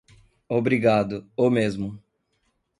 [0.49, 2.01] Obrigado, o mesmo.